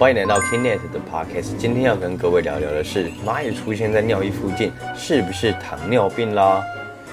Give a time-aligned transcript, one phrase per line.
[0.00, 1.54] 欢迎来到 Kinet 的 Podcast。
[1.58, 6.64] 今天要跟各位聊聊的是，蚂蚁出现在尿液附近，是不是糖尿病啦？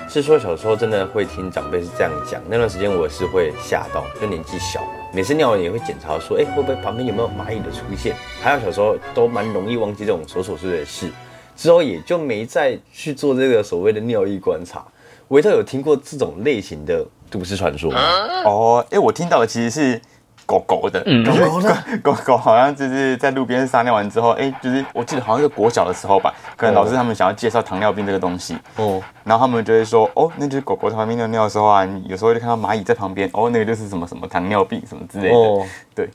[0.07, 8.15] 是说小时候真的会听长辈是这样讲，那段时间我是会吓到，就年纪小嘛，每次尿完也会检查说，哎，会不会旁边有没有蚂蚁的出现？
[8.41, 11.11] 还有小时候都蛮容易忘记这种琐琐碎碎的事，
[11.57, 14.81] 之后也就没再去做这个所谓的尿液观察。
[15.27, 17.99] 维特有听过这种类型的都市传说吗？
[18.45, 20.01] 哦，哎，我听到的其实是。
[20.47, 36.09] 狗狗的，狗狗的， 狗狗好像就是在路边撒尿完之后，哎，就是我记得好像是国小的时候吧，可能老师他们想要介绍糖尿病这个东西，哦，然后他们就会说，哦，那就是狗狗在旁边尿尿的时候啊，有时候就看到蚂蚁在旁边，哦，那个就是什么什么糖尿病什么之类的，对，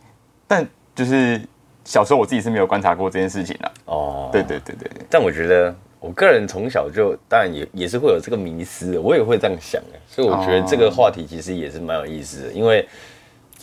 [0.48, 1.38] 但就是
[1.84, 12.88] 小时候我自己是没有观察过这件事情的，哦，对对对对，但我觉得我个人从小就当然也也是会有这个迷思，我也会这样想的，所以我觉得这个话题其实也是蛮有意思的，因为。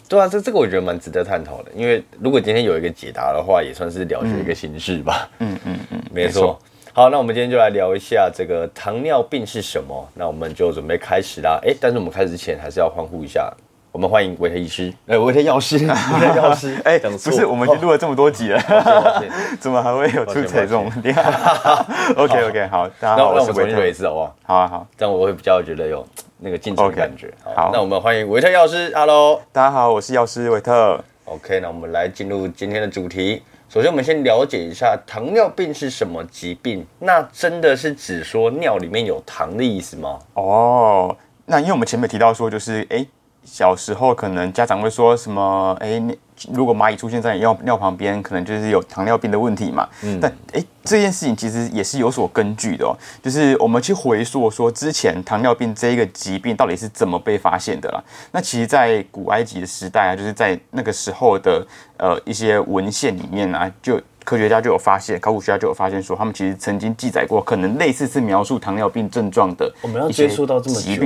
[0.09, 5.30] 对啊，这这个我觉得蛮值得探讨的，因为如果今天有一个解答的话，也算是了解一个形式吧。
[5.38, 6.59] 嗯嗯嗯，没错。
[6.92, 10.09] 好，那我们今天就来聊一下这个糖尿病是什么。
[10.16, 11.59] 那我们就准备开始啦。
[11.64, 13.53] 哎，但是我们开始之前还是要欢呼一下，
[13.92, 16.80] 我们欢迎维特医师，哎，维特药师， 维特药师。
[16.84, 18.62] 哎，不是，我们已经录了这么多集了，
[19.59, 20.86] 怎么还会有出彩这种？
[22.16, 24.36] OK OK，好，大家好，那我们重新录一次好不好？
[24.44, 26.06] 好啊好，这样我会比较觉得有。
[26.42, 30.98] 那个进程感觉好，那我们欢迎维特药师，Hello，大家好，我是药师维特。
[31.26, 33.44] OK，那我们来进入今天的主题。
[33.67, 36.88] 首先，我们先了解一下糖尿病是什么疾病。
[37.00, 40.17] 那真的是指说尿里面有糖的意思吗？
[40.36, 41.14] 哦，
[41.45, 43.06] 那因为我们前面提到说，就是哎，
[43.44, 46.02] 小时候可能家长会说什么，哎。
[46.54, 49.86] 如果蚂蚁出现在尿尿旁边，可能就是有糖尿病的问题嘛。
[50.04, 52.95] 嗯，但哎，这件事情其实也是有所根据的哦。
[53.22, 58.02] 就是我们去回溯说，之前糖尿病这一个疾病到底是怎么被发现的啦？
[58.32, 61.67] 那其实，在古埃及的时代啊，就是在那个时候的
[61.98, 69.70] 呃一些文献里面啊，就科学家就有发现，考古学家就有发现说，他们其实曾经记载过，可能类似是描述糖尿病症状的。
[69.82, 71.04] 我们要追溯到这么久，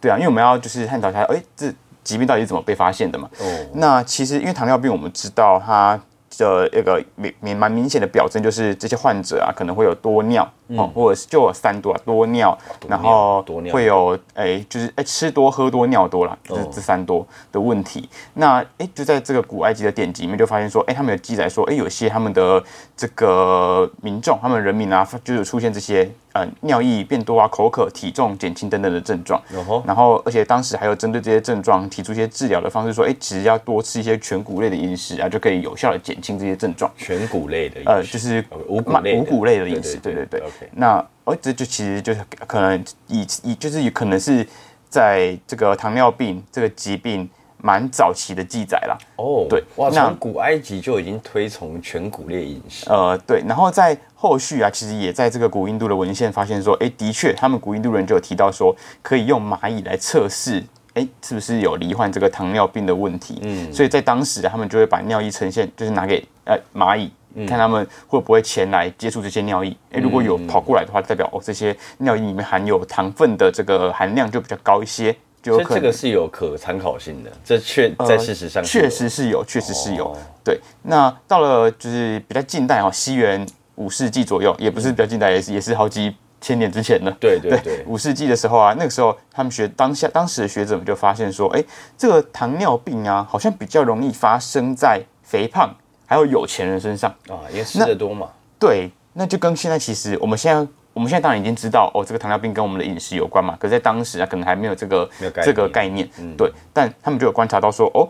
[0.00, 1.72] 对啊，因为我们要就是探讨一下，哎，这。
[2.02, 3.28] 疾病到底是怎么被发现的嘛？
[3.38, 6.00] 哦，那其实因为糖尿病，我们知道它
[6.38, 12.56] 的一个明明蛮明显的表征就是这些患者啊可能会有多尿哦，或者是就有三多啊多尿，
[12.88, 18.08] 然后会有哎就是哎吃多喝多尿多了，就是这三多的问题。
[18.34, 22.62] 那哎就在这个古埃及的典籍里面就发现说，哎他们有记载说，哎有些他们的
[22.96, 26.10] 这个民众，他们人民啊，就是出现这些。
[26.32, 29.42] 呃，尿意变多啊，口渴、体重减轻等等的症状。
[29.84, 36.88] 然后，而且当时还有针对这些症状提出一些治疗的方式，说，哎，其实要多吃一些全谷类的饮食啊，就可以有效的减轻这些症状。
[36.96, 39.96] 全谷类的，呃，就是五谷类五谷类的饮食。
[39.96, 40.40] 对对对。
[40.72, 44.46] 那，哦，这就其实就是可能以以就是有可能是
[44.88, 47.28] 在这个糖尿病这个疾病。
[47.62, 48.96] 蛮早期的记载啦。
[49.16, 52.88] 哦，对，哇，从古埃及就已经推崇全谷类饮食。
[52.88, 63.38] 呃，对，然后在后续啊，其实也在这个古印度的文献发现说，哎，的确，他们古印度人就有提到说，可以用蚂蚁来测试，哎，是不是有罹患这个糖尿病的问题。
[63.42, 67.12] 嗯，所以在当时，他们就会把尿液呈现，就是拿给呃蚂蚁，
[67.46, 69.76] 看他们会不会前来接触这些尿液。
[69.92, 75.14] 哎，如果有跑过来的话，代表哦，这些尿液里面含有糖分的这个含量就比较高一些。
[75.42, 80.14] 所以这个是有可参考性的，这确在事实上确实是有，确实是有。
[80.44, 83.46] 对，那到了就是比较近代哦，西元
[83.76, 87.10] 五世纪左右，也不是比较近代，也是也是好几千年之前呢。
[87.18, 91.64] 对对对，五世纪的时候啊，那个时候他们学当下当时的学者们就发现说，哎，
[91.96, 95.74] 这个糖尿病啊，好像比较容易发生在肥胖
[96.10, 98.26] 还有有钱人身上啊，因为吃的多嘛。
[98.58, 100.66] 对，那就跟现在其实我们现在。
[100.92, 103.56] 我们现在当然已经知道哦，这个糖尿病跟我们的饮食有关嘛。
[103.60, 105.08] 可是，在当时啊，可能还没有这个
[105.40, 106.06] 这个概念。
[106.36, 108.08] 对，但他们就有观察到说，哦，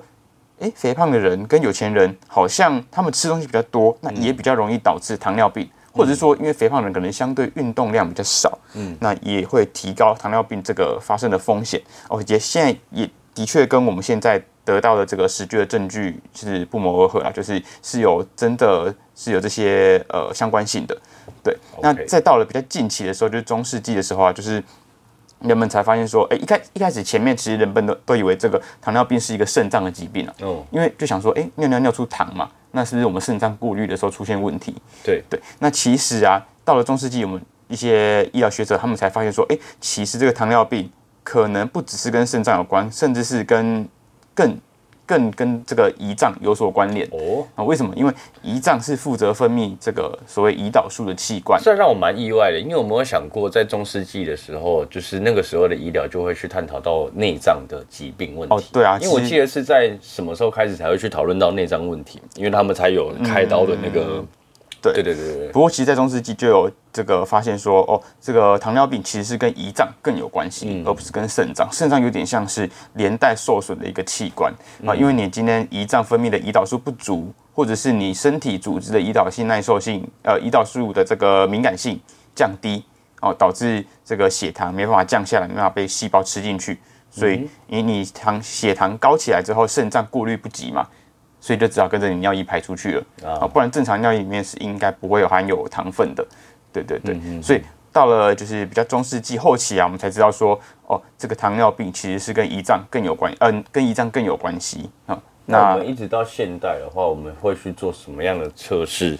[0.60, 11.80] 哎，肥胖的人跟有钱人好像他们吃东西比较多，那也比较容易导致糖尿病，或者是说，因为肥胖人可能相对运动量比较少，嗯，那也会提高糖尿病这个发生的风险。
[12.08, 20.97] 哦，且现在也的确跟我们现在得到的这个实据的证据是不谋而合啊，就是是有真的是有这些呃相关性的。
[21.42, 24.62] 对，那再到了比较近期的时候，就是中世纪的时候啊，就是
[25.41, 34.74] 人们才发现说，哎，一开一开始前面其实人们都都以为这个糖尿病是一个肾脏的疾病啊，哦，因为就想说，哎，尿尿尿出糖嘛，那是不是我们肾脏过滤的时候出现问题？
[35.03, 40.91] 对对，那其实啊，到了中世纪，我们一些医疗学者他们才发现说，哎，其实这个糖尿病
[41.24, 43.89] 可能不只是跟肾脏有关，甚至是跟
[44.34, 44.56] 更
[45.06, 47.44] 更跟这个胰脏有所关联哦。
[47.54, 47.92] 啊，为什么？
[47.97, 48.12] 因为
[48.44, 51.60] 胰脏是负责分泌这个所谓胰岛素的器官。
[51.62, 58.54] 这让我蛮意外的，因为我没有想过在中世纪的时候，就是那个时候的医疗就会去探讨到内脏的疾病问题。
[58.54, 64.24] 哦，对啊，因为我记得是在什么时候开始才会去讨论到内脏问题，因为他们才有开刀的那个。
[64.82, 65.48] 对对对对对。
[65.48, 71.68] 不过其实，在中世纪就有这个发现说，哦，这个糖尿病其实是跟胰脏更有关系，而不是跟肾脏。
[71.71, 74.53] 肾脏有点像是连带受损的一个器官
[74.86, 82.00] 啊，因为你今天胰脏分泌的胰岛素不足，或者是你身体组织的胰岛性耐受性，呃，胰岛素的这个敏感性
[82.34, 82.84] 降低，
[83.21, 86.78] 哦，导致这个血糖没办法降下来，没办法被细胞吃进去，
[87.10, 90.88] 所以你你糖血糖高起来之后，肾脏过滤不及嘛。
[91.41, 93.04] 所以就只好跟着你尿液排出去了
[93.41, 96.25] 啊，不然正常尿液里面是应该不会有含有糖分的，
[96.72, 97.19] 对对对。
[97.41, 105.19] 所以到了就是比较中世纪后期啊，我们才知道说，哦，这个糖尿病其实是跟胰脏更有关，嗯，跟胰脏更有关系啊。
[105.47, 109.19] 那我们一直到现代的话，我们会去做什么样的测试，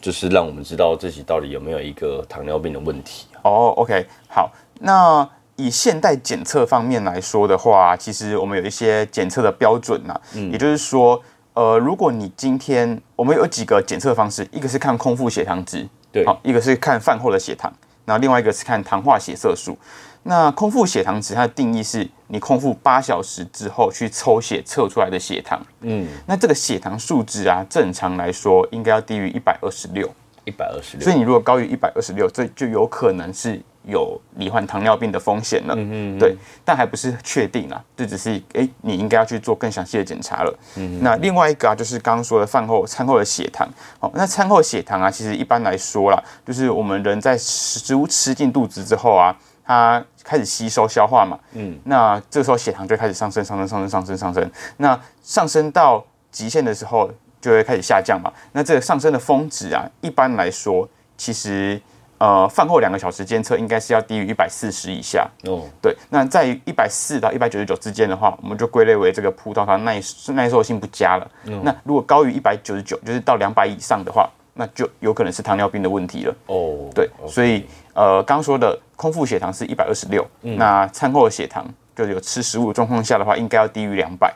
[0.00, 3.26] 就是让我们知道自己到底有没有一个糖尿病的问题？
[3.42, 5.28] 哦，OK，好，那。
[5.56, 10.18] 以现代检测方面来说的话，其实我们有一些检测的标准呐，
[10.50, 11.22] 也就是说，
[11.54, 17.72] 呃，如果你今天我们有几个检测方式，一个是看空腹血糖值，对，好，一个是看饭后的血糖，
[18.04, 19.76] 然后另外一个是看糖化血色素。
[20.22, 30.08] 那空腹血糖值它的定义是你空腹八小时之后去抽血测出来的血糖，嗯，那这个血糖数值啊，正常来说应该要低于一百二十六，
[30.44, 33.60] 一百二十六，所以你如果高于一百二十六，这就有可能是。
[33.84, 40.58] 有罹患糖尿病的风险了，嗯对，但还不是确定啊，这只是哎，你应该要去做更详细的检查了。
[40.76, 43.66] 嗯，那另外一个啊，就是刚刚说的饭后、餐后的血糖。
[43.98, 49.34] 好，那餐后血糖啊，其实一般来说啦，就是我们人在食物吃进肚子之后啊，
[49.64, 54.50] 它开始吸收消化嘛，嗯，那这时候血糖就开始上升、上升、上升、上升、上升。
[54.76, 57.10] 那上升到极限的时候，
[57.40, 58.30] 就会开始下降嘛。
[58.52, 60.86] 那这个上升的峰值啊，一般来说，
[61.16, 61.80] 其实。
[62.20, 65.26] 呃，饭后两个小时监测应该是要低于一百四十以下。
[65.44, 69.98] 哦，对，那在一百四到一百九十九之间的话，我们就归类为这个葡萄糖耐
[70.34, 71.26] 耐受性不佳了。
[71.62, 76.34] 那如果高于一百九十九，就是到两百以上的话，那就有可能是糖尿病的问题了。
[76.48, 77.64] 哦，对，所以
[77.94, 81.66] 呃，刚说的空腹血糖是一百二十六，那餐后的血糖
[81.96, 84.30] 就有吃食物状况下的话，应该要低于两百。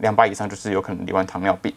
[0.00, 1.72] 两百以上就是有可能罹患糖尿病。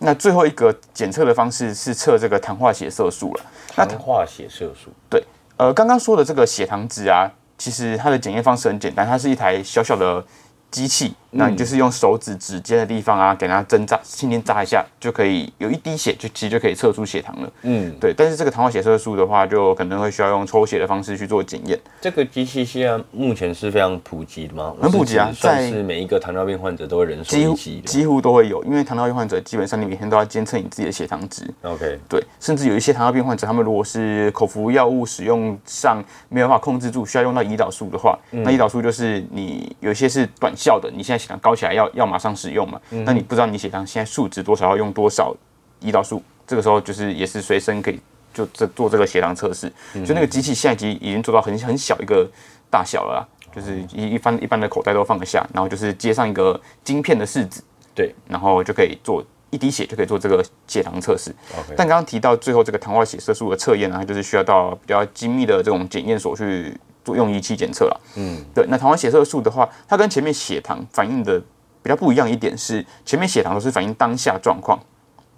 [0.00, 3.44] 那最后一个检测的方式是测这个糖化血色素了。
[3.76, 5.24] 糖化血色素，对，
[5.56, 10.24] 呃，刚刚说的这个血糖值啊，其实它的检验方式很简单，它是一台小小的。
[10.70, 17.52] 机器，那你就是用手指指尖的地方啊，给它针扎，轻轻扎一下，就可以有一滴血，就其实就可以测出血糖了。
[17.62, 18.12] 嗯，对。
[18.12, 21.78] 但是这个糖化血色素的话，就可能会需要用抽血的方式去做检验。
[22.00, 24.74] 这个机器现在目前是非常普及的吗？
[24.82, 28.62] 很普及啊，在是每一个糖尿病患者都会人手一机，几乎都会有。
[28.64, 31.48] 因为糖尿病患者基本上你每天都要监测你自己的血糖值。
[31.62, 32.24] OK，对。
[32.40, 41.38] 甚至有一些糖尿病患者，他们如果是口服药物使用上没有办法控制住，需要用到胰岛素的话，那胰岛素就是你有些是短效的，你现在血糖。
[41.38, 42.80] 高起来要要马上使用嘛？
[43.04, 45.36] 那你不知道你血糖现在数值多少，要用多少
[45.82, 46.22] 胰岛素？
[46.46, 48.00] 这个时候就是也是随身可以
[48.34, 49.72] 就这做这个血糖测试。
[49.92, 52.28] 所以那个机器现在已已经做到很很小一个
[52.70, 57.60] 大小了，就是一一般一般的口袋都放得下，然后就是接上一个晶片的试纸，
[57.94, 61.34] 对，然后就可以做一滴血就可以做这个血糖测试。
[61.76, 66.76] 但刚刚提到最后这个糖化血色素的测验呢，就是需要到比较精密的这种检验所去。
[67.10, 68.64] 做用仪器检测了，嗯，对。
[68.68, 71.40] 那糖化血色素的话，它跟前面血糖反应的
[71.82, 74.78] 比较不一样一点是，前面血糖都是反映当下状况，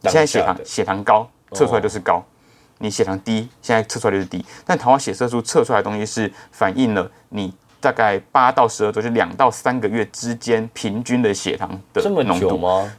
[0.02, 2.23] 现在血糖血糖高测出来就是高，
[2.79, 4.45] 你血糖低现在测出来就是低。
[4.67, 12.93] 但糖化血色素测出来的东西是反映了你大概八到十二周，就两到三个月之间平均的血糖的浓度吗？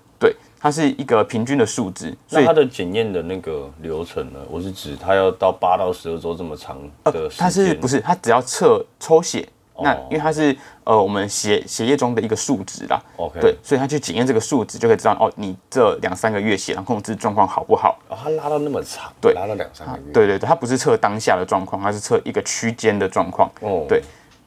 [0.64, 4.40] 它是一个平均的数值，所以它的检验的那个流程呢？
[4.50, 7.38] 我是指它要到八到十二周这么长的时间。
[7.38, 8.00] 它是不是？
[8.00, 9.46] 它只要测抽血，
[9.82, 10.56] 那因为它是
[10.86, 12.98] 呃我们血血液中的一个数值啦。
[13.18, 18.00] OK，对，所以它去检验这个数值，就可以知道哦，你这两三个月血糖控制状况好不好？
[18.08, 20.14] 哦，它拉到那么长，对，拉到两三个月。
[20.14, 23.52] 对对对，它不是测当下的状况，它是测一个区间的状况。
[23.60, 24.02] 哦，对，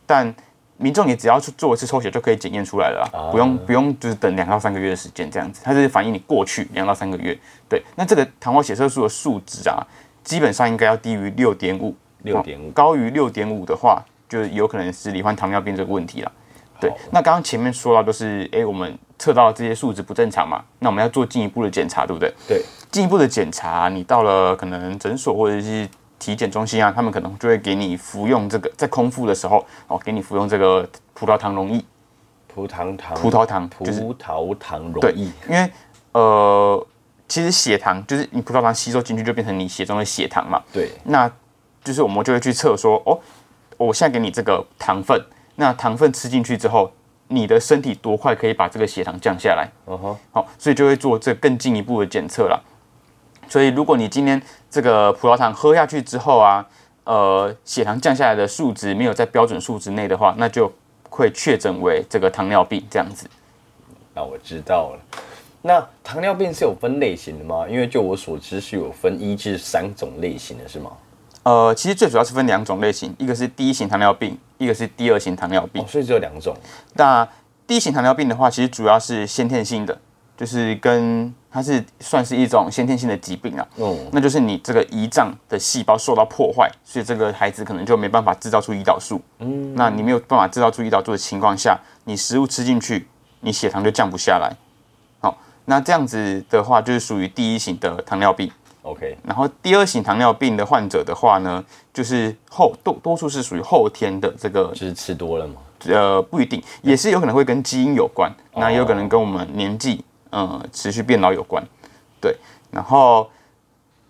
[0.06, 0.34] 但。
[0.78, 7.36] 民众也只要去做一次抽血就可以检验出来了，不用不用就是等两到三个月的时间这样子，它是反映你过去两到三个月。
[7.68, 9.80] 对，那这个糖化血色素的数值啊，
[10.22, 16.32] 基本上应该要低于六点五，六点五高于六点五的话，就有可能是罹患糖尿病这个问题了。
[16.78, 22.30] 对，那刚刚前面说到都是，哎，我们测到这些数值不正常嘛，那我们要做进一步的检查，对不对？
[22.46, 25.88] 对，进一步的检查，你到了可能诊所或者是。
[26.26, 31.84] 体检中心啊，他们可能就会给你服用这个，在空腹的时候哦，给你服用这个葡萄糖溶液。
[32.48, 35.70] 葡萄糖，葡萄糖，葡萄糖溶对，因为
[36.12, 36.86] 呃，
[37.28, 40.62] 其实血糖就是你葡萄糖吸收进去就变成你血中的血糖嘛。
[40.72, 41.30] 对，那
[41.84, 43.20] 就是我们就会去测说，哦，
[43.76, 45.22] 我现在给你这个糖分，
[45.56, 46.90] 那糖分吃进去之后，
[47.28, 49.68] 你的身体多快可以把这个血糖降下来？
[49.86, 52.58] 嗯哼，好，所以就会做这更进一步的检测了。
[53.48, 56.66] 所以如果你今天这个葡萄糖喝下去之后啊，
[57.04, 60.72] 呃，血糖降下来的数值没有在标准数值内的话，那就
[61.08, 63.28] 会确诊为这个糖尿病这样子。
[64.14, 65.20] 那我知道了。
[65.62, 67.66] 那糖尿病是有分类型的吗？
[67.68, 70.92] 因为就我所知是有分一至三种类型的是吗？
[71.42, 75.86] 呃，其实最主要是分两种类型，一个是第一型糖尿病，一个是第二型糖尿病。
[75.86, 76.56] 所以只有两种。
[76.94, 77.26] 那
[77.66, 79.96] 第一型糖尿病的话，其实主要是先天性的，
[80.36, 83.66] 就是跟它是算是一种先天性的疾病啊。
[83.76, 83.96] 嗯。
[84.12, 89.20] 那就是你这个胰脏的细胞受到破坏，所以这个孩子可能就没办法制造出胰岛素。
[89.38, 89.74] 嗯。
[89.74, 93.06] 那你没有办法制造出胰岛素的情况下，你食物吃进去，
[93.40, 94.54] 你血糖就降不下来。
[95.20, 98.50] 好那这样子的话，就是属于第一型的糖尿病。
[98.82, 105.54] OK，然后第二型糖尿病的患者的话呢，就是后多多数是属于后天的这个，就是吃多了吗？
[105.86, 111.62] 呃，不一定，也是有可能会跟基因有关，那也有可能跟我们年纪，呃，持续变老有关。
[112.20, 112.36] 对，
[112.70, 113.30] 然后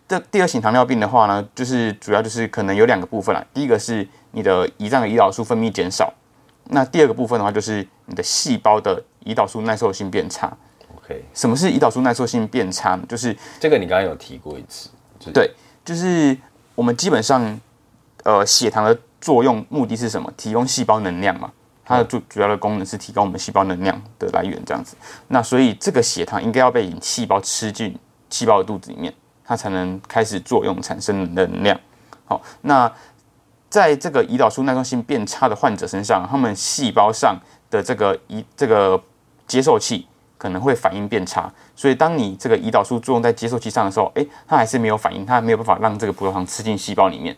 [0.08, 3.44] 这第二型糖尿病的话呢，就是主要就是可能有两个部分啦。
[3.52, 6.12] 第一个是你的胰脏的胰岛素分泌减少，
[6.64, 10.56] 那第二个部分的话，就是你的细胞的胰岛素耐受性变差。
[10.96, 13.04] OK，什么是胰岛素耐受性变差呢？
[13.08, 14.88] 就是这个你刚刚有提过一次，
[15.32, 15.50] 对，
[15.84, 16.36] 就是
[16.74, 17.60] 我们基本上，
[18.24, 20.32] 呃，血糖的作用目的是什么？
[20.36, 21.52] 提供细胞能量嘛，
[21.86, 24.96] 它的主主要的功能是提供我们细胞能量的来源，这样子。
[25.28, 27.96] 那所以这个血糖应该要被细胞吃进
[28.28, 29.14] 细胞的肚子里面，
[29.44, 31.80] 它才能开始作用，产生能量。
[32.24, 32.92] 好，那
[33.70, 37.38] 在这个胰岛素耐受性变差的患者身上，他们细胞上
[37.70, 39.00] 的这个胰这个
[39.46, 40.06] 接受器。
[40.38, 47.34] 可能会反应变差，所以当你这个胰岛素作用在接受器上的时候，诶，它还是没有反应，它没有办法让这个葡萄糖吃进细胞里面，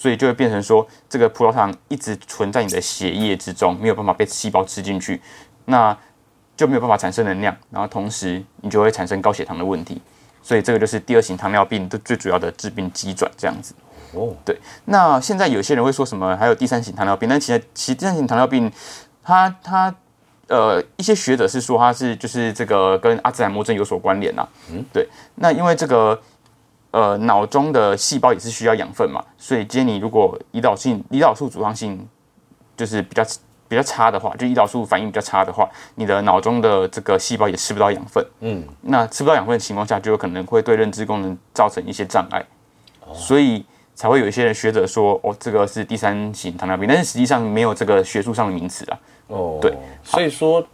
[0.00, 5.20] 所以就会变成说，这个葡萄糖一直存在你的血液之中，没有办法被细胞吃进去，
[5.66, 5.94] 那
[6.56, 10.00] 就没有办法产生能量，然后同时你就会产生高血糖的问题，
[10.42, 13.74] 所以这个就是第二型糖尿病的最主要的致病机转这样子。
[14.14, 16.34] 哦，对，那现在有些人会说什么？
[16.38, 18.72] 还有第三型糖尿病，但其实其实第三型糖尿病，
[19.22, 19.94] 它它。
[20.48, 24.44] 呃，一些学者是说它是就是这个跟阿兹海默症有所关联呐。
[24.72, 25.08] 嗯，对。
[25.36, 26.20] 那因为这个
[26.90, 32.08] 呃脑中的细胞也是需要养分嘛，所以今天你如果胰岛性胰岛素阻抗性
[32.76, 33.22] 就是比较
[33.68, 38.26] 比较差的话，就胰岛素反应比较差的话，你的脑中的这个细胞也吃不到养分。
[38.40, 42.44] 嗯，那吃不到养分的情况下，就有可能会对认知功能造成一些障碍。
[43.12, 48.98] 所以才会有一些人学者说，哦，这个是第三型糖尿病，但是实际上没有这个学术上的名词啊。
[49.28, 50.64] 哦，对，所以说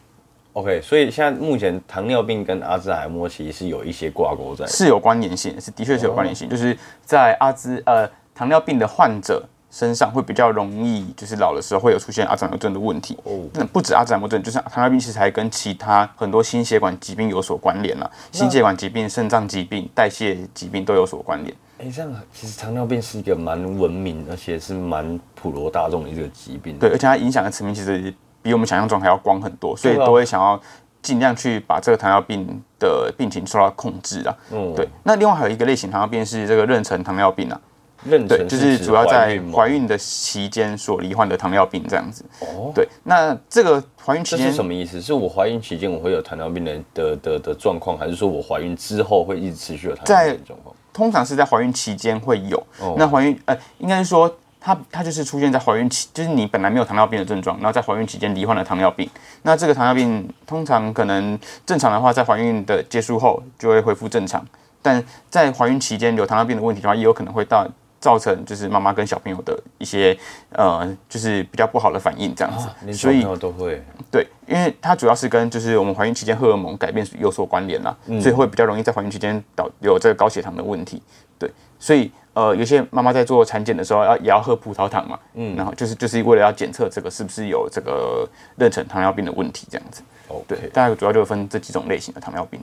[0.56, 13.18] ，OK，所以现在目前糖尿病跟阿兹海默其实是有一些挂钩在，是有关联性，是的确是有关联性，就是在阿兹呃糖尿病的患者身上会比较容易，就是老的时候会有出现阿兹海默症的问题。
[13.24, 21.54] 哦，那不止阿兹海默症，就是糖尿病其实还跟其他很多心血管疾病有所关联了，心血管疾病、肾脏疾病、代谢疾病都有所关联。
[21.78, 26.78] 哎，这样其实糖尿病是一个蛮文明，而且是蛮普罗大众的一个疾病。
[26.78, 28.14] 对，而且它影响的层面其实。
[28.46, 30.60] 比我们想象中还要光很多，所以都会想要
[31.02, 32.46] 尽量去把这个糖尿病
[32.78, 34.32] 的病情受到控制啊。
[34.52, 34.88] 嗯，对。
[35.02, 37.60] 那另外还有一个类型糖尿病是这个妊娠糖尿病啊。
[38.08, 42.24] 妊娠就是主要在怀孕的期间所罹患的糖尿病这样子。
[42.38, 42.86] 哦，对。
[43.02, 45.02] 那这个怀孕期间是什么意思？
[45.02, 50.72] 是我怀孕期间我会有糖尿病的的的的状况，还是说我怀孕之后会一直持续有糖尿病状况？
[50.92, 52.64] 通常是在怀孕期间会有。
[52.96, 54.32] 那怀孕呃，应该是说。
[54.66, 59.08] 它它就是出现在怀孕期，就是你本来没有糖尿病的症状，然后在怀孕期间罹患了糖尿病。
[59.42, 64.44] 那这个糖尿病通常可能正常的话，在怀孕的结束后就会恢复正常，
[64.82, 67.64] 但在怀孕期间有糖尿病的问题的话，也有可能会到
[68.00, 70.18] 造成就是妈妈跟小朋友的一些
[70.50, 72.92] 呃，就是比较不好的反应这样子。
[72.92, 73.80] 所以都会
[74.10, 81.00] 对，因为它主要是跟就是我们怀孕期间荷尔蒙改变有所关联啦，所以会比较容易在怀孕期间导有这个高血糖的问题。
[81.38, 82.10] 对，所以。
[82.36, 88.28] 呃，有些妈妈在做产检的时候要也要喝葡萄糖嘛，嗯，然后就是就是为了要检测这个是不是有这个
[88.58, 90.02] 妊娠糖尿病的问题这样子。
[90.28, 92.60] 哦，对，大概主要就分这几种类型的糖尿病。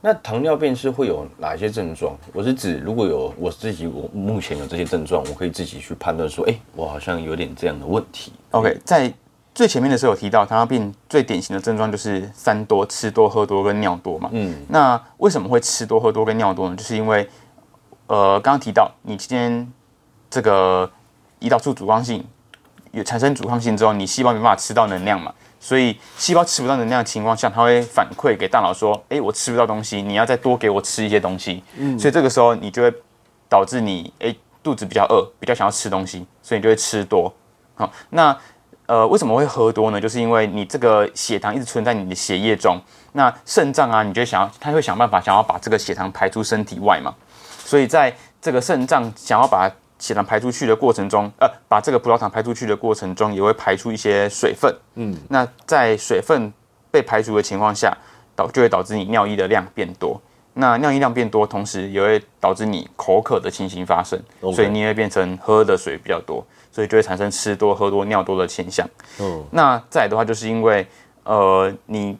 [0.00, 2.16] 那糖尿病是会有哪些症状？
[2.32, 8.32] 我是指如果有我自己我目前有这些症状，我可以自己去判断说，哎，我好像有点这样的问题。
[8.52, 9.12] OK，在
[9.52, 14.30] 最前面的时候有提到糖尿病最典型的症状就是三多：吃多、喝多跟尿多嘛。
[14.32, 16.76] 嗯，那为什么会吃多、喝多跟尿多呢？
[16.76, 17.28] 就是因为
[18.10, 19.72] 呃，刚刚提到你今天
[20.28, 20.90] 这个
[21.38, 22.26] 胰岛素阻抗性
[22.90, 32.92] 有产生阻抗性之后，你细胞没办法吃到能量嘛，所以细胞吃不到能量的情况下，它会反馈给大脑说：“哎，我吃不到东西，你要再多给我吃一些东西。”嗯，所以这个时候你就会
[33.48, 37.32] 导致你哎肚子比较饿，比较想要吃东西，所以你就会吃多。
[37.76, 38.36] 好，那
[38.86, 40.00] 呃为什么会喝多呢？
[40.00, 42.76] 就是因为你这个血糖一直存在你的血液中，
[43.12, 47.14] 那肾脏啊，你就想要，它会想办法想要把这个血糖排出身体外嘛。
[47.70, 48.12] 所以在
[48.42, 54.74] 这个肾脏想要把血糖排出去的过程中，呃，把这个葡萄糖排出去的过程中，也会排出一些水分。
[54.96, 56.52] 嗯，那在水分
[56.90, 57.96] 被排除的情况下，
[58.34, 60.20] 导就会导致你尿液的量变多。
[60.54, 64.20] 那尿液量变多，同时也会导致你口渴的情形发生，
[64.52, 68.84] 所以你会变成喝的水比较多，所以就会产生吃多、喝多、尿多的现象。
[69.20, 70.84] 嗯，那再的话，就是因为
[71.22, 72.18] 呃，你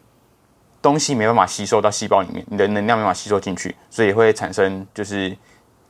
[0.82, 5.36] 东西没办法吸收到细胞里面，你的能量没办法吸收进去，所以会产生就是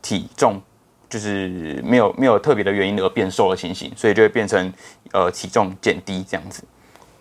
[0.03, 0.61] 体重。
[1.09, 4.73] 就是没有没有特别的原因而变瘦的情形，所以就会变成
[5.11, 6.63] 呃体重减低这样子。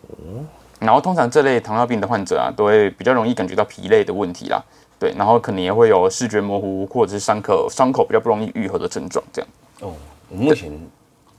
[0.10, 0.46] 哦，
[0.80, 4.64] 然后通常这类糖尿病的患者啊，都会比较容易感觉到疲累的问题啦。
[5.00, 9.50] 对，然后可能也会有视觉模糊或者是伤口伤口比较不容易愈合的症状这样。
[9.80, 9.96] 哦，
[10.30, 10.72] 我目前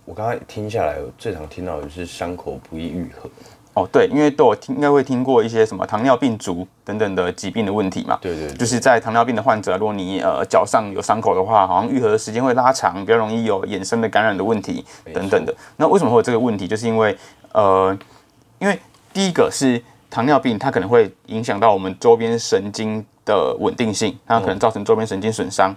[0.04, 3.30] 我刚才听下来，我最常听到的是伤口不易愈合。
[3.74, 8.18] 哦，对，因为都有听，应该会听过一些什么糖尿病足等等的疾病的问题嘛。
[8.20, 14.84] 对对，就是在糖尿病的患者，如果你呃脚上有伤口的话，好像愈合的时间会拉长，比较容易有衍生的感染的问题
[15.14, 15.54] 等等的。
[15.76, 16.66] 那为什么会有这个问题？
[16.66, 17.16] 就是因为
[17.52, 17.96] 呃，
[18.58, 18.76] 因为
[19.12, 25.72] 第一个是糖尿病，它可能会影响到我们周边神经的稳定性，它可能造成周边神经损伤。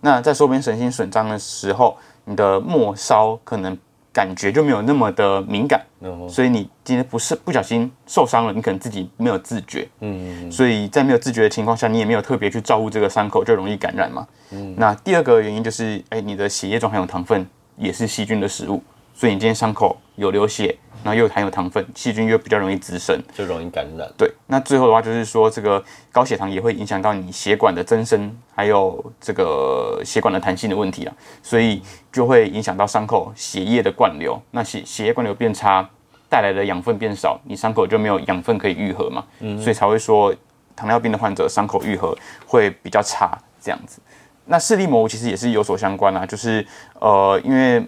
[0.00, 3.78] 那在周边神经损伤的时候，你的末梢可能。
[4.16, 5.78] 感觉就没有那么的敏感，
[6.26, 14.26] 所以你今天不是不小心受伤了，你可能自己没有自觉，嗯，所以在没有自觉的情况下，你也没有特别去照顾这个伤口，就容易感染嘛。
[14.52, 17.46] 嗯，那第二个原因就是，哎，你的血液中含有糖分，
[17.76, 18.82] 也是细菌的食物。
[19.12, 20.74] 所以你今天伤口有流血，
[21.06, 24.10] 然后又含有糖分，细菌又比较容易滋生，就容易感染。
[24.18, 34.36] 对，那最后的话就是说，这个高血糖也会影响到你血管的增生，还有这个血管的弹性的问题啊，所以就会影响到伤口血液的灌流。
[34.50, 35.88] 那血血液灌流变差，
[36.28, 39.24] 带来的养分变少，你伤口就没有养分可以愈合嘛。
[39.38, 40.34] 嗯，所以才会说
[40.74, 44.00] 糖尿病的患者伤口愈合会比较差这样子。
[44.46, 46.66] 那视力模糊其实也是有所相关啊，就是
[46.98, 47.86] 呃，因为。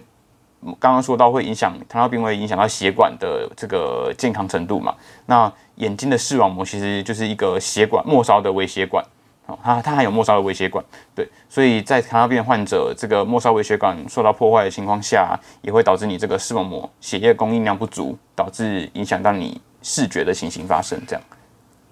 [0.77, 4.93] 刚刚说到会影响糖尿病，会影响到血管的这个健康程度嘛？
[5.25, 9.01] 那眼睛的视网膜其实就是一个血管末梢的微血管，
[9.45, 10.83] 哦，它它还有末梢的微血管，
[11.15, 20.99] 对，所以在糖尿病患者这个末梢微血管受到破坏的情况下，也会导致你这个视网膜血液供应量不足，导致影响到你视觉的情形发生。
[21.07, 21.21] 这样，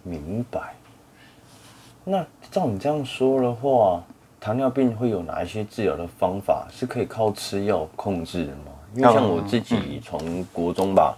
[0.03, 0.59] 明白。
[2.03, 4.03] 那照你这样说的话。
[4.39, 8.71] 糖尿病会有哪一些治疗的方法是可以靠吃药控制的吗？
[8.95, 11.17] 因为像我自己从国中吧，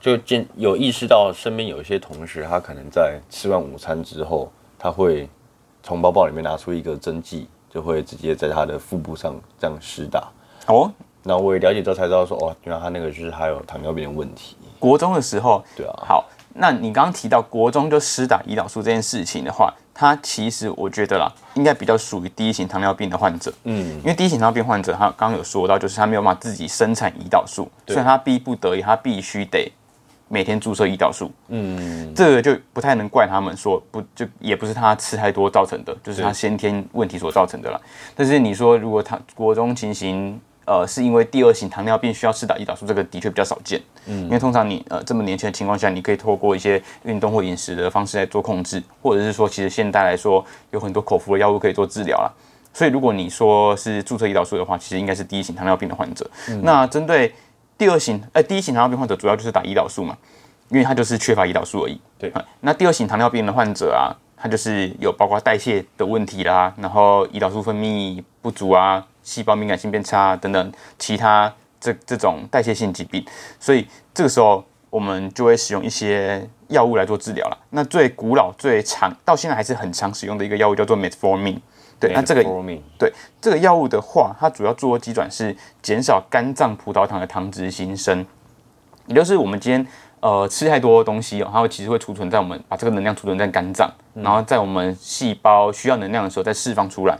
[0.00, 5.28] 就见有意识到身边有一些同学，他可能在吃完午餐之后，他会
[5.82, 10.28] 从包包里面拿出一个针剂，就会直接在他的腹部上这样施打。
[10.68, 10.90] 哦，
[11.22, 14.56] 那我也了解之后才知道说，哦，原来他那个就是还有糖尿病的问题。
[14.78, 15.92] 国中的时候，对啊。
[16.06, 19.72] 好，那你刚刚提到国中就施打胰岛素这件事情的话。
[19.94, 29.70] 他其实我觉得啦，应该比较属于第一型糖尿病的患者，嗯，因为第一型糖尿病患者他刚刚有说到，就是他没有办法自己生产胰岛素，所以他逼不得已，他必须得
[30.28, 37.80] 每天注射胰岛素，嗯，这个就不太能怪他们说不，就也不是他吃太多造成的，就是他先天问题所造成的啦。
[38.16, 43.80] 但是你说如果他国中情形，呃，是因为第二型糖尿病需要吃打胰岛素，这个的确比较少见。
[44.06, 52.32] 嗯，因为通常你呃这么年轻的情况下，你可以透过一些运动或饮食的方式来做控制，或者是说，其实现代来说有很多口服的药物可以做治疗了。
[52.72, 56.28] 所以如果你说是注射胰岛素的话，其实应该是第一型糖尿病的患者。
[56.62, 57.32] 那针对
[57.78, 60.16] 第二型，哎，第一型糖尿病患者主要就是打胰岛素嘛，
[60.70, 62.00] 因为他就是缺乏胰岛素而已。
[62.18, 69.06] 对，那第二型糖尿病的患者啊，他就是有包括代谢的问题啦，然后胰岛素分泌不足啊。
[69.24, 73.24] 细胞敏感性变差等等其他这这种代谢性疾病，
[73.58, 77.58] 所以这个时候我们就会使用一些药物来做治疗了。
[77.70, 81.58] 那最古老、最长到现在还是很常使用的一个药物叫做 Metformin。
[81.98, 82.42] 对，那这个
[82.98, 88.24] 对这个药物的话，它主要做的机转是减少肝脏葡萄糖的糖脂新生，
[89.06, 89.86] 也就是我们今天
[90.20, 97.16] 呃吃太多东西哦，它会其实会储存在我们把这个能量储存在肝脏，然后在我们细胞需要能量的时候再释放出来。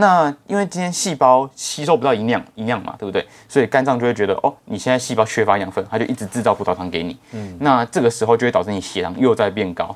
[0.00, 3.26] 那因为今天细胞吸收不到营养，营养嘛，对不对？
[3.48, 7.18] 所以肝脏就会觉得，哦，你现在细胞缺乏养分，它就一直制造葡萄糖给你。
[7.32, 9.94] 嗯，那这个时候就会导致你血糖又在变高。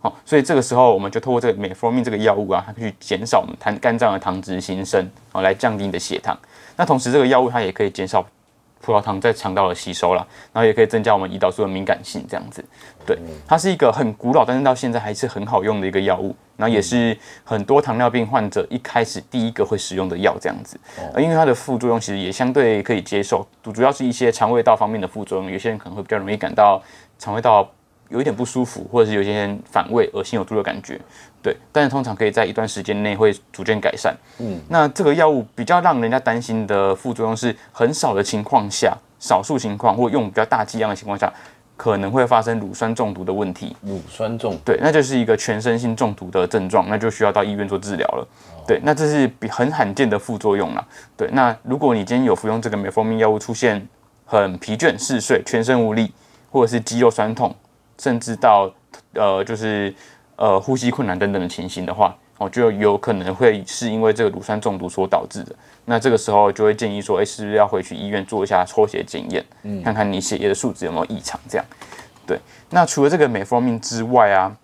[0.00, 6.38] 好，所以这个时候我们就透过这个美蜂蜜这个药物啊，它可以减少我们肝肝脏的糖脂新生，哦，来降低你的血糖。
[6.76, 8.22] 那同时这个药物它也可以减少
[8.80, 12.64] 葡萄糖在肠道的吸收啦，然后也可以增加我们胰岛素的敏感性，这样子。
[13.06, 16.34] 对，它是一个很古老，但是到现在还是很好用的一个药物。
[16.56, 20.76] 然后也是很多糖尿病患者一开始第一个会使用的药，这样子。
[21.14, 26.82] 呃，因为它的副作用其实也相对可以接受，主主要是一些肠胃道方面的副作用，有些人可能会比较容易感到
[27.16, 27.70] 肠胃道
[28.08, 31.00] 有一点不舒服，或者是有一些人反胃、恶心、有吐的感觉。
[31.42, 34.16] 对，但是通常可以在一段时间内会逐渐改善。
[34.38, 41.32] 嗯，那这个药物比较让人家担心的副作用是很少的情况下，少数情况或用比较大剂量的情况下。
[41.76, 43.76] 可能会发生乳酸中毒的问题。
[43.82, 48.28] 乳酸中毒对，那就是一个全身性中毒的症状，那就需要到医院做治疗了。
[48.66, 50.84] 对，那这是比很罕见的副作用了。
[51.16, 53.86] 对，那如果你今天有服用这个美蜂蜜药物，出现
[54.26, 56.12] 很疲倦、嗜睡、全身无力，
[56.50, 57.54] 或者是肌肉酸痛，
[57.98, 58.72] 甚至到
[59.14, 59.94] 呃就是
[60.36, 62.16] 呃呼吸困难等等的情形的话。
[62.40, 65.52] 哦，就有可能会是因为这个乳酸中毒所导致的。
[65.86, 71.40] 那这个时候就会建议说，哎，是不是要回去医院做一下抽血检验，嗯，看看你血液的数值有没有异常？
[71.48, 71.66] 这样，
[72.24, 72.38] 对。
[72.70, 74.56] 那除了这个美蜂蜜之外啊，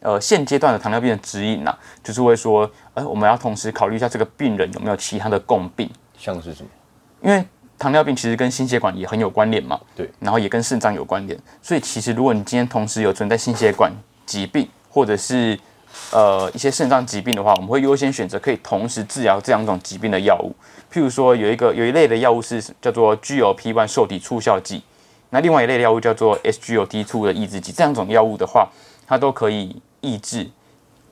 [0.00, 6.70] 呃，现阶段的糖尿病的指引呢，就是会说，呃，我们要同时考虑一下这个病人有没有其他的共病，像是什么？
[7.20, 7.44] 因为
[7.84, 13.92] 糖尿病其实跟心血管也很有关联嘛，对，然后也跟肾脏有关联，所以其实如果你今天同时有存在心血管
[14.24, 15.58] 疾病，或者是
[16.10, 20.50] 呃，一些肾脏疾病的话，我们会优先选择可以同时治疗这两种疾病的药物。
[20.90, 24.82] 譬如说，有一个有一类的药物是叫做 GLP-1 受体促效剂，
[25.28, 27.70] 那另外一类的药物叫做 SGLT2 的抑制剂。
[27.70, 28.66] 这两种药物的话，
[29.06, 30.48] 它都可以抑制，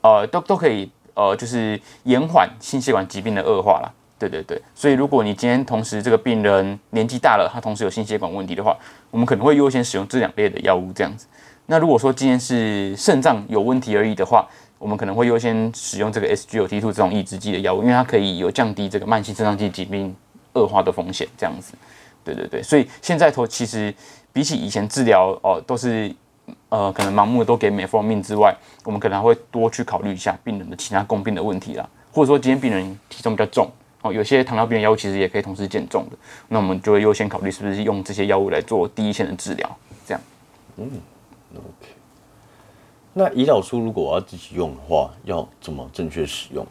[0.01, 3.93] 呃，都都可以呃，就是延缓心血管疾病的恶化啦。
[4.19, 8.77] 对对对，所以如果你今天同时这个病人年纪大了，他同时有心血管问题的话，
[9.11, 11.27] 我们可能会优先使用这两类的药物这样子。
[11.65, 14.47] 那如果说今天是肾脏有问题而已的话，
[14.77, 20.15] 我们可能会优先使用这个 SGLT2 这种抑制剂的药物，因为它可以有降低这个慢性肾脏性疾病
[20.53, 21.73] 恶化的风险，这样子。
[22.23, 23.93] 对对对，所以现在头其实
[24.31, 26.13] 比起以前治疗哦，都是
[26.69, 33.69] 呃可能盲目的都给美蜂命之外，我们可能还会多去考虑一下病人的其他共病的问题啦，或者说今天病人体重比较重
[34.03, 36.17] 哦，有些糖尿病的药物其实也可以同时减重的，
[36.49, 40.21] 那我们就会优先考虑是不是用这些药物来做第一线的治疗，这样。
[40.75, 40.89] 嗯
[41.55, 41.95] ，OK。
[43.13, 46.65] 那胰岛素如果我要自己用的话，要怎么正确使用？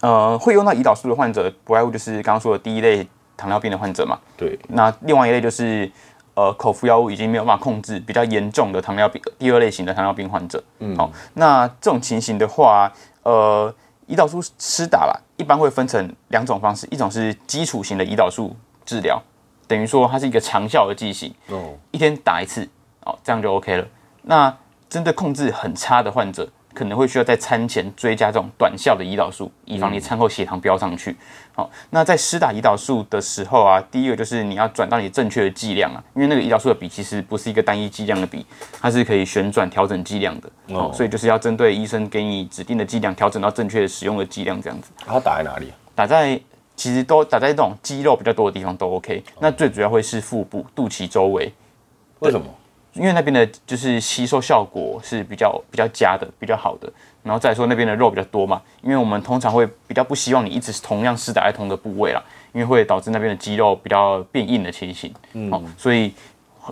[0.00, 4.18] 呃，会用到胰岛素的患者，不外乎就是刚刚说的第一类糖尿病的患者嘛。
[4.36, 4.58] 对。
[4.68, 5.90] 那另外一类就是
[6.34, 10.62] 呃口服药物已经没有办法控制，比较严重的糖尿病第二类型的糖尿病患者。
[10.80, 10.96] 嗯。
[10.96, 13.72] 好，那这种情形的话，呃，
[14.08, 19.20] 胰岛素施打了，一般会分成两种方式，一种是基础型的胰岛素治疗，
[19.66, 22.68] 等于说它是一个长效的剂型，哦，一天打一次，
[23.04, 23.86] 哦，这样就 OK 了。
[24.22, 24.56] 那
[24.88, 31.16] 针对控制很差的患者，可能会需要在餐前追加这种短效的胰岛素，以防你餐后血糖飙上去。
[31.54, 38.44] 好，那在施打胰岛素的时候啊，第一个就是你要转到你正确的剂量啊，因为那个胰岛素的笔其实不是一个单一剂量的笔，
[38.78, 40.50] 它是可以旋转调整剂量的。
[40.74, 44.90] 哦，所以就是要针对医生给你指定的剂量，调整到正确的使用的剂量这样子。
[44.98, 45.72] 它打在哪里？
[45.94, 46.38] 打在
[46.76, 49.24] 其实都打在这种肌肉比较多的地方都 OK。
[49.40, 51.50] 那最主要会是腹部、肚脐周围。
[52.18, 52.46] 为什么？
[52.96, 56.90] 因为那边的就是吸收效果是比较比较佳的，比较好的。
[57.22, 65.12] 然后再说那边的肉比较多嘛，因为我们通常会比较不希望你一直同样施打在同一个部位啦，因为会导致那边的肌肉比较变硬的情形。
[65.32, 66.14] 嗯，好，所以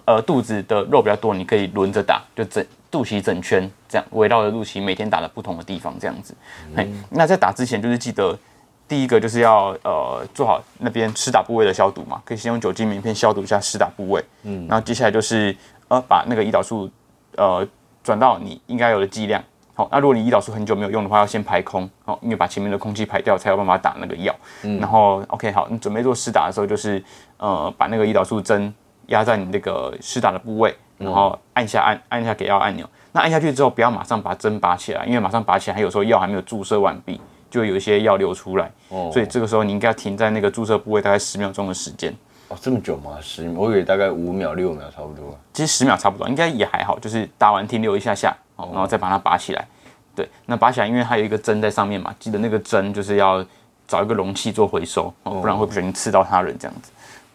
[0.05, 6.33] 呃肚子的肉比较多，你可以轮着打，就整肚脐整圈这样围绕着肚脐每天打的不同的地方这样子。
[6.77, 8.39] 哎，那在打之前就是记得
[8.87, 14.25] 第一个就是要呃做好那边施打部位的消毒嘛，可以先用酒精棉片消毒一下施打部位。
[14.45, 15.57] 嗯，然后接下来就是。
[15.89, 16.91] 呃，把那个胰岛素，
[17.37, 17.67] 呃，
[18.03, 19.43] 转到你应该有的剂量。
[19.77, 21.89] 好，那如果你胰岛素很久没有用的话，要先排空。
[22.05, 24.33] 好，因为把前面的空气排掉，才有办法打那个药。
[24.63, 24.79] 嗯。
[24.79, 27.03] 然后，OK，好，你准备做施打的时候，就是
[27.39, 28.73] 呃，把那个胰岛素针
[29.07, 32.89] 压在你那个施打的部位，然后按下按按下给药按钮。
[33.11, 37.21] 那按下去之后，不要马上把针拔起来，因为马上拔起来，有时候药还没有注射完毕，
[37.51, 38.71] 就会有一些药流出来。
[38.91, 39.11] 哦。
[39.13, 42.15] 所以这个时候你应该要停在那个注射部位大概十秒钟的时间。
[42.49, 43.19] 哦，这么久吗？
[43.23, 45.39] 十，我以为大概五秒、六秒差不多。
[45.53, 49.67] 其实十秒差不多，应该也还好，就是打完停留一下下，哦，然后再把它拔起来。
[50.15, 53.45] 对，那拔起来，因为它有一个针在上面嘛，记得那个针就是要
[53.89, 56.91] 找一个容器做回收，哦，不然会不小心刺到他人这样子。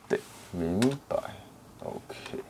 [0.08, 0.20] 对，
[0.52, 1.18] 明白。
[1.80, 2.44] OK。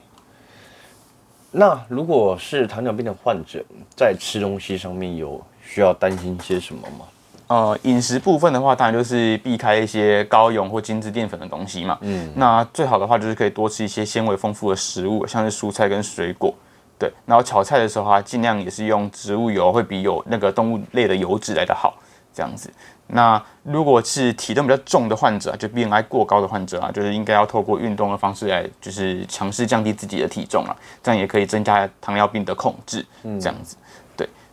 [1.52, 3.64] 那如果是糖尿病的患者，
[3.96, 7.06] 在吃东西上面有需要担心些什么吗？
[7.50, 11.98] 呃，饮食部分的话，当然就是避开一些高油或精致淀粉的东西嘛。
[12.02, 16.54] 嗯，那最好的话就是可以多吃一些纤维丰富的食物，像是蔬菜跟水果。
[16.98, 21.96] 对，然后炒菜的时候啊，尽量也是用植物油，会比有那个动物类的油脂来的好。
[22.32, 22.72] 这样子。
[23.08, 33.04] 那如果是体重比较重的患者啊，就 BMI 过高的患者啊，就是应该要透过运动的方式来，就是强势降低自己的体重啊，这样也可以增加糖尿病的控制。
[33.24, 33.89] 这样子，对。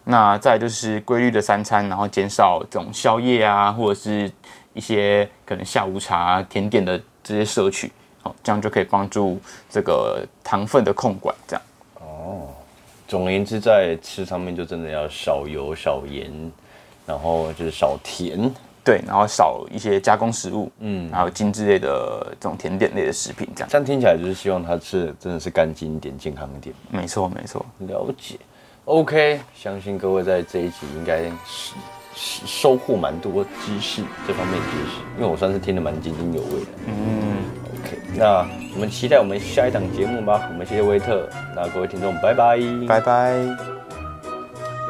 [0.08, 4.30] 那再就是规律的三餐，然后减少这种宵夜啊，或者是
[4.72, 7.92] 一些可能下午茶、甜点的这些摄取，
[8.22, 11.34] 好，这样就可以帮助这个糖分的控管。
[11.46, 11.62] 这样。
[12.00, 12.48] 哦，
[13.08, 16.32] 总而言之，在吃上面就真的要少油少盐。
[17.06, 23.68] 然后就是少甜，对，然后少一些加工食物，嗯，还有精致类的这种甜点类的食品，这样。
[23.70, 26.74] 这样听起来就是希望他吃的真的是干净一点、健康一点。
[26.90, 27.64] 没错，没错。
[27.86, 28.36] 了解。
[28.86, 31.24] OK，相信各位在这一集应该
[32.14, 36.66] 是收获蛮多知识这方面知识，因为我算是听得蛮津津有味的。
[36.86, 40.48] 嗯，OK，那我们期待我们下一档节目吧。
[40.52, 43.85] 我们谢谢威特，那各位听众，拜拜，拜拜。